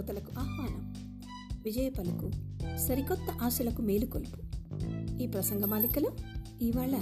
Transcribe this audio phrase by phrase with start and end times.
[0.00, 0.94] శ్రోతలకు ఆహ్వానం.
[1.64, 2.30] విజయ పలుకు
[2.88, 4.38] సరికొత్త ఆశలకు మేలుకొలుపు.
[5.22, 6.10] ఈ ప్రసంగమాలికలో
[6.62, 6.96] ఇవాళ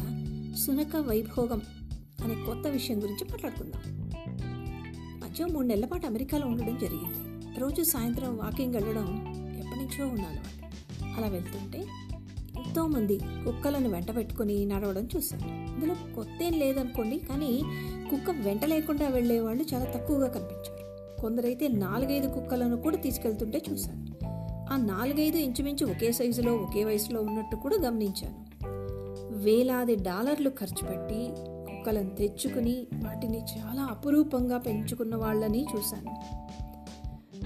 [0.54, 1.60] సునక వైభోగం
[2.24, 4.10] అనే కొత్త విషయం గురించి మాట్లాడుకుందాం.
[5.24, 7.60] మధ్య మూడు నెలల పాటు అమెరికాలో ఉండడం జరిగింది.
[7.60, 9.06] రోజు సాయంత్రం వాకింగ్ వెళ్ళడం
[9.58, 10.04] ఎప్పటి నుంచో
[11.16, 11.78] అలా వెళ్తుంటే
[12.56, 17.62] ఎంతోమంది కుక్కలను వెంట పెట్టుకుని నడవడం చూశాను ఇందులో కొత్త ఏం లేదనుకోండి కానీ
[18.10, 20.87] కుక్క వెంట లేకుండా వెళ్ళే వాళ్ళు చాలా తక్కువగా కనిపించారు.
[21.20, 24.06] కొందరైతే నాలుగైదు కుక్కలను కూడా తీసుకెళ్తుంటే చూశాను.
[24.72, 28.48] ఆ నాలుగైదు ఇంచుమించు ఒకే సైజులో ఒకే వయసులో ఉన్నట్టు కూడా గమనించాను.
[29.34, 36.10] వేలాది డాలర్లు ఖర్చు పెట్టి కుక్కలను తెచ్చుకుని వాటిని చాలా అపురూపంగా పెంచుకున్న వాళ్ళని చూశాను.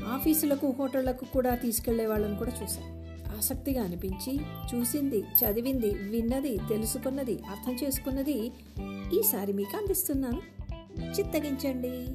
[0.04, 3.02] ఆఫీసులకు హోటళ్ళకు కూడా తీసుకెళ్ళే వాళ్ళని కూడా చూశాను.
[3.38, 4.40] ఆసక్తిగా అనిపించి
[4.74, 8.52] చూసింది చదివింది విన్నది తెలుసుకున్నది అర్థం చేసుకున్నది
[9.18, 10.40] ఈసారి మీకు అందిస్తున్నాను.
[11.18, 12.06] చిత్తగించండి.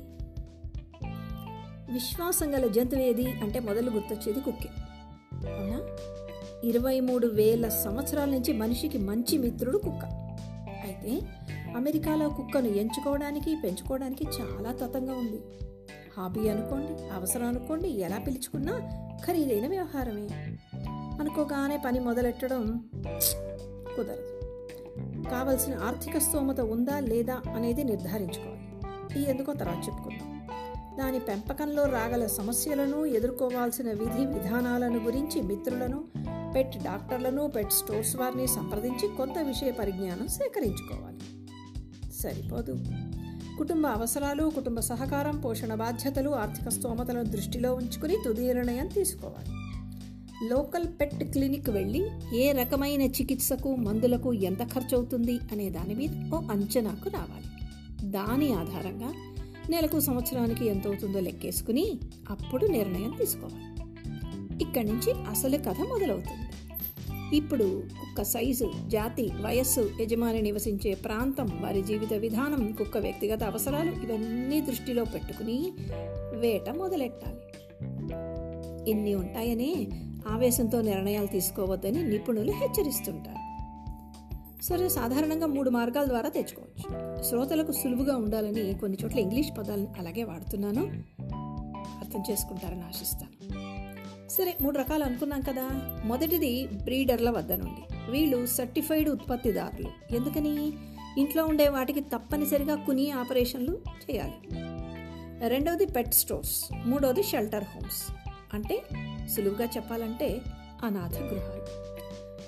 [1.93, 4.69] విశ్వాసం గల జంతువు ఏది అంటే మొదలు గుర్తొచ్చేది కుక్కే.
[5.33, 5.81] అవునా?
[6.63, 10.05] ఇరవై మూడు వేల సంవత్సరాల నుంచి మనిషికి మంచి మిత్రుడు కుక్క.
[10.83, 11.21] అయితే
[11.75, 15.39] అమెరికాలో కుక్కను ఎంచుకోవడానికి పెంచుకోవడానికి చాలా తతంగా ఉంది.
[16.17, 18.79] హాబీ అనుకోండి అవసరం అనుకోండి ఎలా పిలుచుకున్నా
[19.27, 20.57] ఖరీదైన వ్యవహారమే.
[21.19, 22.89] అనుకోగానే పని మొదలెట్టడం
[23.95, 24.37] కుదరదు.
[25.29, 29.21] కావలసిన ఆర్థిక స్తోమత ఉందా లేదా అనేది నిర్ధారించుకోవాలి.
[29.21, 30.36] ఈ ఎందుకో తర్వాత చెప్పుకుందాం.
[30.97, 36.03] దాని పెంపకంలో రాగల సమస్యలను ఎదుర్కోవాల్సిన విధి విధానాలను గురించి మిత్రులను
[36.55, 41.19] పెట్ డాక్టర్లను పెట్ స్టోర్స్ వారిని సంప్రదించి కొంత విషయ పరిజ్ఞానం సేకరించుకోవాలి.
[42.13, 42.75] సరిపోదు.
[43.57, 49.49] కుటుంబ అవసరాలు కుటుంబ సహకారం పోషణ బాధ్యతలు ఆర్థిక స్తోమతలను దృష్టిలో ఉంచుకుని తుది నిర్ణయం తీసుకోవాలి.
[50.49, 57.09] లోకల్ పెట్ క్లినిక్ వెళ్ళి ఏ రకమైన చికిత్సకు మందులకు ఎంత ఖర్చవుతుంది అనే దాని మీద ఓ అంచనాకు
[57.09, 57.45] రావాలి.
[58.11, 59.13] దాని ఆధారంగా
[59.69, 63.67] నెలకు సంవత్సరానికి ఎంత అవుతుందో లెక్కేసుకుని అప్పుడు నిర్ణయం తీసుకోవాలి.
[64.63, 66.47] ఇక్కడి నుంచి అసలు కథ మొదలవుతుంది.
[67.35, 74.61] ఇప్పుడు కుక్క సైజు జాతి వయస్సు యజమాని నివసించే ప్రాంతం వారి జీవిత విధానం కుక్క వ్యక్తిగత అవసరాలు ఇవన్నీ
[74.61, 75.71] దృష్టిలో పెట్టుకుని
[76.33, 77.37] వేట మొదలెట్టాలి.
[78.91, 79.87] ఇన్ని ఉంటాయనే
[80.27, 83.46] ఆవేశంతో నిర్ణయాలు తీసుకోవద్దని నిపుణులు హెచ్చరిస్తుంటారు.
[84.63, 87.23] సరే సాధారణంగా మూడు మార్గాల ద్వారా తెచ్చుకోవచ్చు.
[87.23, 90.81] శ్రోతలకు సులువుగా ఉండాలని కొన్ని చోట్ల ఇంగ్లీష్ పదాలను అలాగే వాడుతున్నాను.
[91.99, 93.67] అర్థం చేసుకుంటారని ఆశిస్తాను.
[94.29, 95.69] సరే మూడు రకాలు అనుకున్నాం కదా.
[96.05, 98.11] మొదటిది బ్రీడర్ల వద్ద నుండి.
[98.11, 100.15] వీళ్ళు సర్టిఫైడ్ ఉత్పత్తిదారులు.
[100.15, 100.73] ఎందుకని?
[101.17, 103.77] ఇంట్లో ఉండే వాటికి తప్పనిసరిగా కుని ఆపరేషన్లు
[104.11, 104.33] చేయాలి.
[105.49, 106.65] రెండవది పెట్ స్టోర్స్.
[106.85, 108.29] మూడవది షెల్టర్ హోమ్స్.
[108.53, 108.83] అంటే
[109.35, 110.41] సులువుగా చెప్పాలంటే
[110.83, 111.96] అనాథ గృహాలు.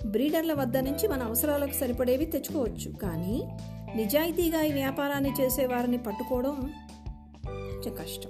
[0.06, 2.92] బ్రీడర్ల వద్ద నుంచి మన అవసరాలకు సరిపడేవి తెచ్చుకోవచ్చు.
[2.92, 3.50] కానీ
[3.96, 6.74] నిజాయితీగా ఈ వ్యాపారాన్ని చేసేవారిని పట్టుకోవడం
[7.46, 8.30] కొంచెం కష్టం.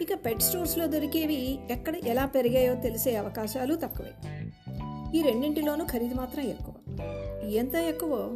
[0.00, 4.12] ఇక పెట్ స్టోర్స్లో దొరికేవి ఎక్కడ ఎలా పెరిగాయో తెలిసే అవకాశాలు తక్కువే.
[5.18, 6.74] ఈ రెండింటిలోనూ ఖరీదు మాత్రం ఎక్కువ.
[7.44, 8.34] ఎంత ఎక్కువ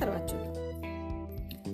[0.00, 0.64] తర్వాత చూద్దాం.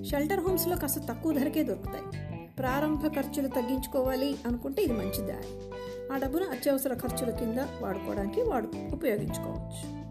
[0.03, 2.27] షెల్టర్ హోమ్స్లో కాస్త తక్కువ ధరకే దొరుకుతాయి.
[2.59, 5.71] ప్రారంభ ఖర్చులు తగ్గించుకోవాలి అనుకుంటే ఇది మంచి దారి
[6.11, 10.01] ఆ డబ్బును అత్యవసర ఖర్చుల కింద వాడుకోవడానికి వాడు ఉపయోగించుకోవచ్చు.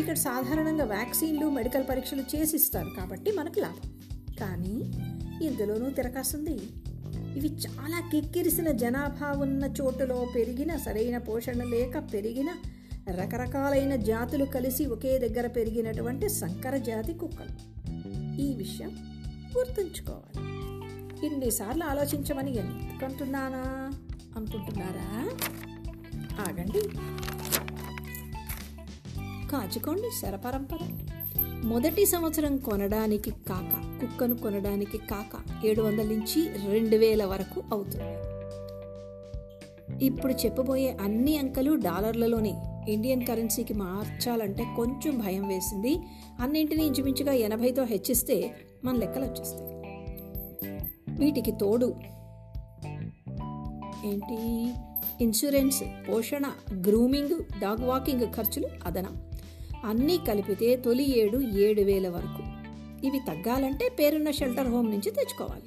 [0.00, 4.00] ఇక్కడ సాధారణంగా వ్యాక్సిన్లు మెడికల్ పరీక్షలు చేసి ఇస్తారు కాబట్టి మనకు లాభం.
[4.40, 4.92] కానీ
[5.46, 6.58] ఇందులోనూ తిరకాసుంది.
[7.36, 12.48] ఇవి చాలా కిక్కిరిసిన జనాభా ఉన్న చోటులో పెరిగిన సరైన పోషణ లేక పెరిగిన
[13.10, 17.76] రకరకాలైన జాతులు కలిసి ఒకే దగ్గర పెరిగినటువంటి సంకర జాతి కుక్కలు.
[18.40, 18.90] ఈ విషయం
[19.58, 20.46] గుర్తుంచుకోవాలి.
[21.26, 23.90] ఇన్నిసార్లు ఆలోచించమని ఎందుకంటున్నానా?
[24.36, 25.30] అనుకుంటున్నారా?
[26.40, 26.88] ఆగండి.
[29.48, 30.78] కాచుకోండి శరపరంపర
[31.64, 38.36] మొదటి సంవత్సరం కొనడానికి కాక కుక్కను కొనడానికి కాక ఏడు వందల నుంచి రెండు వేల వరకు అవుతుంది.
[40.04, 42.54] ఇప్పుడు చెప్పబోయే అన్ని అంకెలు డాలర్లలోనే.
[42.88, 45.98] ఇండియన్ కరెన్సీకి మార్చాలంటే కొంచెం భయం వేసింది.
[46.40, 48.54] అన్నింటినీ ఇంచుమించుగా ఎనభైతో హెచ్చిస్తే
[48.84, 49.76] మన లెక్కలు వచ్చేస్తాయి
[51.18, 51.94] వీటికి తోడు
[54.06, 54.72] ఏంటి?
[55.20, 59.22] ఇన్సూరెన్స్ పోషణ గ్రూమింగ్ డాగ్ వాకింగ్ ఖర్చులు అదనం.
[59.84, 62.42] అన్నీ కలిపితే తొలి ఏడు ఏడు వేల వరకు.
[63.06, 65.62] ఇవి తగ్గాలంటే పేరున్న షెల్టర్ హోమ్ నుంచి తెచ్చుకోవాలి.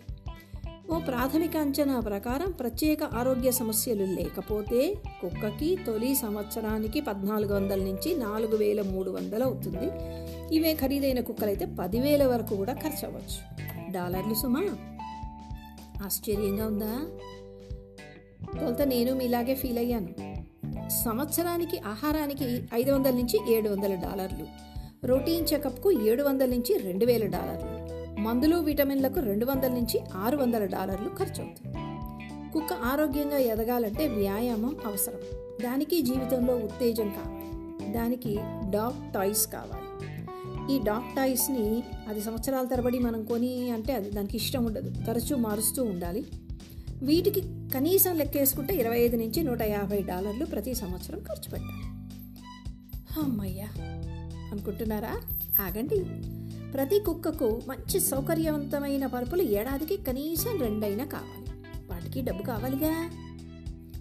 [0.92, 8.58] ఓ ప్రాథమిక అంచనా ప్రకారం ప్రత్యేక ఆరోగ్య సమస్యలు లేకపోతే కుక్కకి తొలి సంవత్సరానికి పద్నాలుగు వందల నుంచి నాలుగు
[8.58, 9.92] వేల మూడు వందలు అవుతుంది.
[10.56, 13.60] ఇవే ఖరీదైన కుక్కలైతే పదివేల వరకు కూడా ఖర్చు అవ్వచ్చు
[13.92, 14.64] డాలర్లు సుమా?
[16.06, 17.06] ఆశ్చర్యంగా ఉందా?
[18.46, 20.10] కొంత నేను మీలాగే ఫీల్ అయ్యాను.
[20.90, 24.48] సంవత్సరానికి ఆహారానికి ఐదు వందల నుంచి ఏడు వందల డాలర్లు.
[25.06, 27.90] రొటీన్ చెకప్కు ఏడు వందల నుంచి రెండు వేల డాలర్లు.
[28.20, 31.78] మందులు విటమిన్లకు రెండు వందల నుంచి ఆరు వందల డాలర్లు ఖర్చవుతుంది.
[32.54, 35.20] కుక్క ఆరోగ్యంగా ఎదగాలంటే వ్యాయామం అవసరం.
[35.64, 37.94] దానికి జీవితంలో ఉత్తేజం కావాలి.
[37.94, 38.36] దానికి
[38.70, 39.90] డాగ్ టాయ్స్ కావాలి.
[40.76, 45.06] ఈ డాగ్ టాయ్స్ని అది సంవత్సరాల తరబడి మనం కొని అంటే అది దానికి ఇష్టం ఉండదు.
[45.06, 46.26] తరచూ మారుస్తూ ఉండాలి.
[47.04, 47.42] వీటికి
[47.76, 51.84] కనీసం లెక్కేసుకుంటే ఇరవై ఐదు నుంచి నూట యాభై డాలర్లు ప్రతి సంవత్సరం ఖర్చు పెట్టాలి.
[53.22, 53.68] అమ్మయ్యా
[54.52, 55.22] అనుకుంటున్నారా?
[55.60, 56.06] ఆగండి.
[56.72, 61.52] ప్రతి కుక్కకు మంచి సౌకర్యవంతమైన పరుపులు ఏడాదికి కనీసం రెండైనా కావాలి.
[61.88, 63.10] వాటికి డబ్బు కావాలిగా?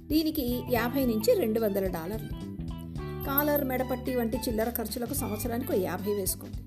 [0.06, 2.48] దీనికి యాభై నుంచి రెండు వందల డాలర్లు.
[3.24, 6.58] కాలర్ మెడపట్టి వంటి చిల్లర ఖర్చులకు సంవత్సరానికి ఒక యాభై వేసుకోండి.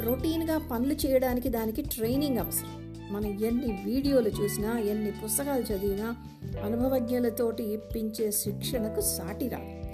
[0.00, 2.83] రొటీన్గా పనులు చేయడానికి దానికి ట్రైనింగ్ అవసరం.
[3.10, 6.16] మనం ఎన్ని వీడియోలు చూసినా ఎన్ని పుస్తకాలు చదివినా
[6.64, 9.84] అనుభవజ్ఞులతోటి ఇప్పించే శిక్షణకు సాటి రాదు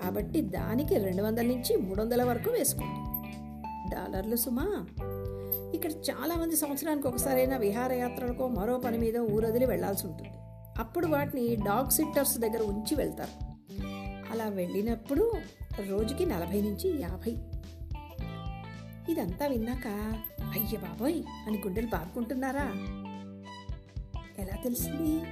[0.00, 3.08] కాబట్టి దానికి రెండు వందల నుంచి మూడు వందల వరకు వేసుకోండి.
[3.94, 4.86] డాలర్లు సుమా.
[5.74, 10.30] ఇక్కడ చాలామంది సంవత్సరానికి ఒకసారైనా విహారయాత్రలకో మరో పని మీద ఊరొదిలి వెళ్ళాల్సి ఉంటుంది.
[10.78, 13.44] అప్పుడు వాటిని డాగ్ సిట్టర్స్ దగ్గర ఉంచి వెళ్తారు.
[14.32, 15.32] అలా వెళ్ళినప్పుడు
[15.88, 17.36] రోజుకి నలభై నుంచి యాభై.
[19.08, 19.86] ఇదంతా విన్నాక
[20.54, 22.64] అయ్య బాబోయ్ అని గుండెలు బాదుకుంటున్నారా
[24.38, 25.22] ఎలా తెలిసింది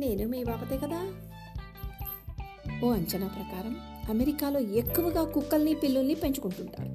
[0.00, 1.06] నేను మీ బాపతే కదా?
[2.84, 3.76] ఓ అంచనా ప్రకారం
[4.10, 6.90] అమెరికాలో ఎక్కువగా కుక్కల్ని పిల్లుల్ని పెంచుకుంటుంటారు.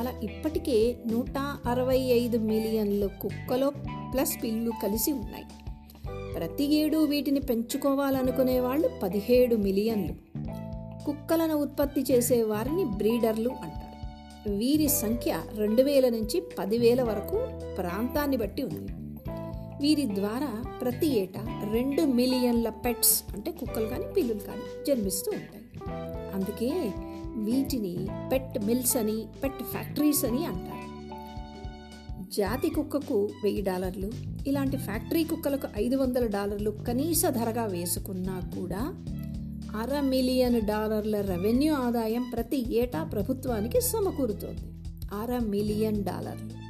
[0.00, 3.70] అలా ఇప్పటికే నూట అరవై ఐదు మిలియన్ల కుక్కలో
[4.12, 5.44] ప్లస్ పిల్లు కలిసి ఉన్నాయి.
[6.34, 10.14] ప్రతి ఏడు వీటిని పెంచుకోవాలనుకునే వాళ్ళు పదిహేడు మిలియన్లు.
[11.04, 13.81] కుక్కలను ఉత్పత్తి చేసే వారిని బ్రీడర్లు అంటారు.
[14.48, 17.36] వీరి సంఖ్య రెండు వేల నుంచి పదివేల వరకు
[17.74, 18.92] ప్రాంతాన్ని బట్టి ఉంది.
[19.82, 25.64] వీరి ద్వారా ప్రతి ఏటా రెండు మిలియన్ల పెట్స్ అంటే కుక్కలు కానీ పిల్లులు కానీ జన్మిస్తూ ఉంటాయి.
[26.34, 26.92] అందుకే
[27.36, 30.82] వీటిని పెట్ మిల్స్ అని పెట్ ఫ్యాక్టరీస్ అని అంటారు.
[32.30, 34.10] జాతి కుక్కకు వెయ్యి డాలర్లు
[34.46, 39.04] ఇలాంటి ఫ్యాక్టరీ కుక్కలకు ఐదు వందల డాలర్లు కనీస ధరగా వేసుకున్నా కూడా
[39.76, 44.60] అర మిలియన్ డాలర్ల రెవెన్యూ ఆదాయం ప్రతి ఏటా ప్రభుత్వానికి సమకూరుతోంది.
[45.14, 46.62] అర మిలియన్ డాలర్లు.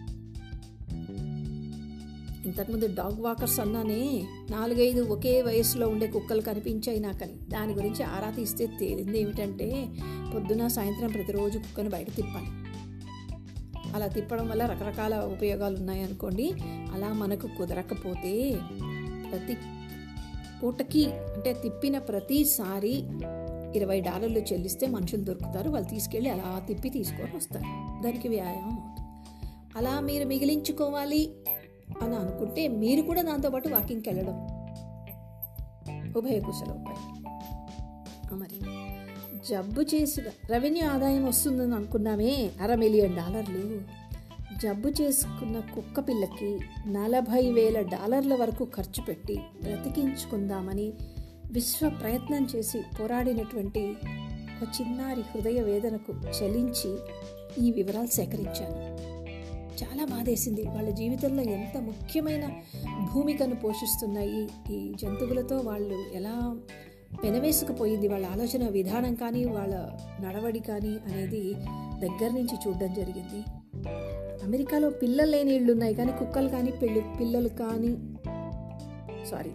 [2.47, 7.33] ఇంతకుముందు డాగ్ వాకర్స్ అన్నానే నాలుగైదు ఒకే వయసులో ఉండే కుక్కలు కనిపించాయి నాకని.
[7.33, 9.87] దాని గురించి ఆరా తీస్తే తేలింది ఏమిటంటే
[10.35, 12.47] పొద్దున సాయంత్రం ప్రతిరోజు కుక్కను బయట తిప్పాలి.
[13.95, 18.59] అలా తిప్పడం వల్ల రకరకాల ఉపయోగాలు ఉన్నాయనుకోండి అలా మనకు కుదరకపోతే
[19.31, 19.57] ప్రతి
[20.63, 23.05] పూటకి అంటే తిప్పిన ప్రతిసారి
[23.77, 25.71] ఇరవై డాలర్లు చెల్లిస్తే మనుషులు దొరుకుతారు.
[25.71, 28.03] వాళ్ళు తీసుకెళ్ళి అలా తిప్పి తీసుకొని వస్తారు.
[28.03, 29.09] దానికి వ్యాయామం అవుతుంది.
[29.79, 31.33] అలా మీరు మిగిలించుకోవాలి
[32.03, 34.37] అని అనుకుంటే మీరు కూడా దాంతోపాటు వాకింగ్కి వెళ్ళడం.
[36.17, 37.13] ఉభయ కుశల ఉపాయం
[38.39, 38.59] మరి
[39.49, 42.51] జబ్బు చేసిన రెవెన్యూ ఆదాయం వస్తుందని అనుకున్నామే.
[42.63, 44.02] అర మిలియన్ డాలర్లు.
[44.59, 50.93] జబ్బు చేసుకున్న కుక్క పిల్లకి నలభై వేల డాలర్ల వరకు ఖర్చు పెట్టి బ్రతికించుకుందామని
[51.53, 53.95] విశ్వ ప్రయత్నం చేసి పోరాడినటువంటి
[54.63, 56.97] ఒక చిన్నారి హృదయ వేదనకు చలించి
[57.65, 59.13] ఈ వివరాలు సేకరించాను.
[59.85, 60.63] చాలా బాధేసింది.
[60.63, 62.51] వాళ్ళ జీవితంలో ఎంత ముఖ్యమైన
[63.15, 66.57] భూమికను పోషిస్తున్నాయి ఈ జంతువులతో వాళ్ళు ఎలా
[67.23, 68.09] పెనవేసుకుపోయింది?
[68.09, 69.75] వాళ్ళ ఆలోచన విధానం కానీ వాళ్ళ
[70.21, 71.55] నడవడి కానీ అనేది
[72.01, 73.45] దగ్గర నుంచి చూడడం జరిగింది.
[74.45, 77.97] అమెరికాలో పిల్లలు లేని ఇళ్ళు ఉన్నాయి కానీ కుక్కలు కానీ పిల్లు పిల్లలు కానీ
[79.31, 79.51] సారీ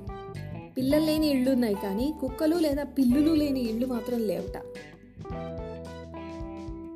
[0.77, 4.57] పిల్లలు లేని ఇళ్ళు ఉన్నాయి కానీ కుక్కలు లేదా పిల్లులు లేని ఇళ్ళు మాత్రం లేవట.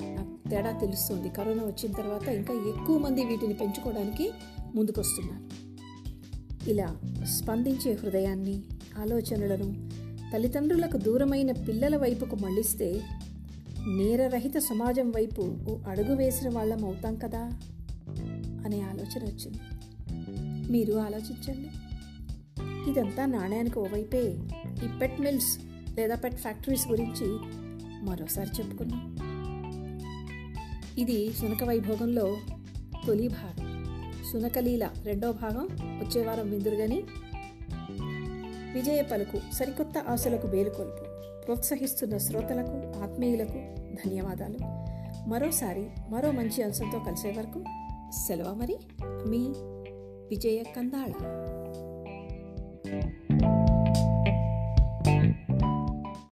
[0.02, 1.28] నాకు తేడా తెలుస్తుంది.
[1.28, 4.30] కరోనా వచ్చిన తర్వాత ఇంకా ఎక్కువ మంది వీటిని పెంచుకోవడానికి
[4.74, 5.72] ముందుకొస్తున్నారు.
[6.70, 8.62] ఇలా స్పందించే హృదయాన్ని
[8.98, 9.90] ఆలోచనలను
[10.32, 13.00] తల్లిదండ్రులకు దూరమైన పిల్లల వైపుకు మళ్ళిస్తే
[13.86, 17.38] నేరరహిత సమాజం వైపు ఓ అడుగు వేసిన వాళ్ళం అవుతాం కదా?
[18.64, 19.58] అనే ఆలోచన వచ్చింది.
[20.72, 21.68] మీరు ఆలోచించండి.
[22.90, 24.38] ఇదంతా నాణ్యానికి ఓవైపే.
[24.84, 25.58] ఈ పెట్ మిల్స్
[25.98, 27.26] లేదా పెట్ ఫ్యాక్టరీస్ గురించి
[28.04, 29.16] మరోసారి చెప్పుకున్నాం
[30.98, 32.36] ఇది సునక వైభోగంలో
[33.06, 33.72] తొలి భాగం.
[34.32, 37.02] సునకలీల రెండో భాగం వచ్చే వారం విందురుగని
[38.72, 41.11] విజయ పలుకు సరికొత్త ఆశలకు వేలుకొల్పు
[41.44, 44.58] ప్రోత్సహిస్తున్న శ్రోతలకు ఆత్మీయులకు ధన్యవాదాలు.
[45.28, 47.64] మరోసారి మరో మంచి అంశంతో కలిసే వరకు
[48.26, 49.52] సెలవు మరి మీ
[50.30, 51.12] విజయ కందాళ.